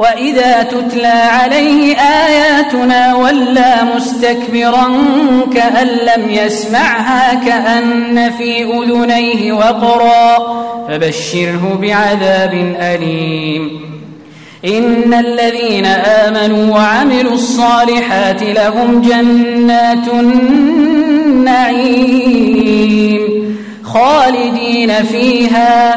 وإذا 0.00 0.62
تتلى 0.62 1.06
عليه 1.06 1.96
آياتنا 1.96 3.14
ولى 3.14 3.74
مستكبرا 3.96 4.88
كأن 5.54 5.86
لم 5.86 6.30
يسمعها 6.30 7.34
كأن 7.34 8.30
في 8.38 8.64
أذنيه 8.64 9.52
وقرا 9.52 10.36
فبشره 10.88 11.78
بعذاب 11.82 12.74
أليم. 12.80 13.80
إن 14.64 15.14
الذين 15.14 15.86
آمنوا 15.86 16.74
وعملوا 16.74 17.32
الصالحات 17.32 18.42
لهم 18.42 19.02
جنات 19.02 20.08
النعيم 20.08 22.00
خالدين 23.84 24.92
فيها 24.92 25.96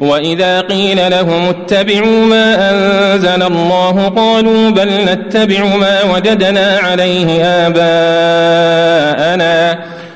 وإذا 0.00 0.60
قيل 0.60 1.10
لهم 1.10 1.48
اتبعوا 1.48 2.26
ما 2.26 2.70
أنزل 2.70 3.42
الله 3.42 4.08
قالوا 4.16 4.70
بل 4.70 4.88
نتبع 5.04 5.64
ما 5.64 6.02
وجدنا 6.14 6.78
عليه 6.82 7.44
آباءنا 7.44 8.74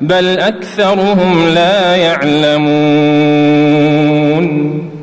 بل 0.00 0.38
أكثرهم 0.38 1.48
لا 1.54 1.96
يعلمون. 1.96 2.66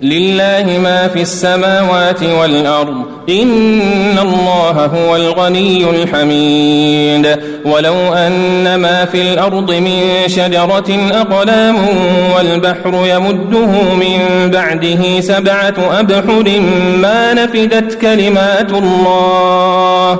لله 0.03 0.79
ما 0.83 1.07
في 1.07 1.21
السماوات 1.21 2.23
والأرض 2.23 2.95
إن 3.29 4.19
الله 4.21 4.85
هو 4.85 5.15
الغني 5.15 5.89
الحميد. 5.89 7.39
ولو 7.65 8.13
أن 8.13 8.75
ما 8.75 9.05
في 9.05 9.21
الأرض 9.21 9.71
من 9.71 10.01
شجرة 10.27 11.09
أقلام 11.11 11.75
والبحر 12.35 13.05
يمده 13.05 13.93
من 13.93 14.49
بعده 14.53 15.21
سبعة 15.21 15.99
أبحر 15.99 16.61
ما 17.01 17.33
نفدت 17.33 18.01
كلمات 18.01 18.71
الله. 18.71 20.19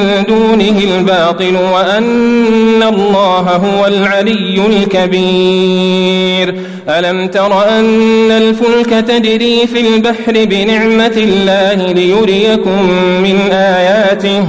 دونه 0.31 0.77
الباطل 0.83 1.55
وأن 1.73 2.83
الله 2.83 3.61
هو 3.65 3.87
العلي 3.87 4.61
الكبير. 4.67 6.55
ألم 6.89 7.27
تر 7.27 7.69
أن 7.69 8.31
الفلك 8.31 8.89
تجري 9.07 9.67
في 9.67 9.79
البحر 9.87 10.45
بنعمة 10.45 11.17
الله 11.17 11.91
ليريكم 11.93 12.89
من 13.23 13.51
آياته؟ 13.51 14.47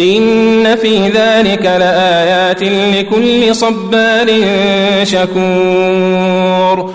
إن 0.00 0.76
في 0.76 1.08
ذلك 1.08 1.64
لآيات 1.64 2.62
لكل 2.62 3.54
صبار 3.54 4.28
شكور. 5.02 6.94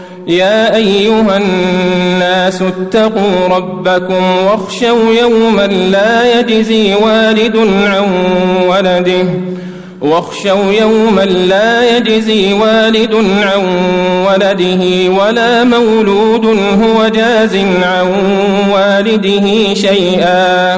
يا 0.27 0.75
أيها 0.75 1.37
الناس 1.37 2.61
اتقوا 2.61 3.47
ربكم 3.49 4.23
واخشوا 4.45 5.13
يوما 5.21 5.67
لا 5.67 6.39
يجزي 6.39 6.95
والد 6.95 7.57
عن 7.85 8.05
ولده 8.67 9.25
واخشوا 10.01 10.71
يوما 10.81 11.21
لا 11.21 11.97
يجزي 11.97 12.53
والد 12.53 13.13
عن 13.41 13.61
ولده 14.27 15.09
ولا 15.23 15.63
مولود 15.63 16.45
هو 16.83 17.07
جاز 17.07 17.55
عن 17.83 18.07
والده 18.71 19.73
شيئا 19.73 20.75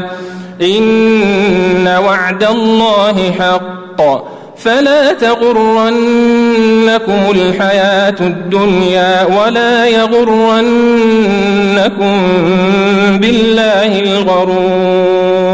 إن 0.61 1.97
وعد 2.05 2.43
الله 2.43 3.31
حق 3.39 4.01
فلا 4.63 5.13
تغرنكم 5.13 5.91
الحياة 7.31 8.15
الدنيا 8.21 9.25
ولا 9.25 9.85
يغرنكم 9.85 10.63
بالله 13.21 13.99
الغرور. 13.99 15.53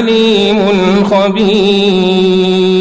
عليم 0.00 0.58
خبير. 1.04 2.79